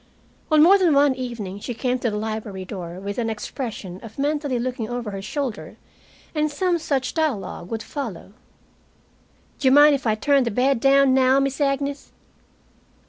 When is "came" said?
1.75-1.99